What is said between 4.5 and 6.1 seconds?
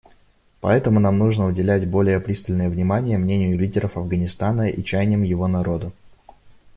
и чаяниям его народа.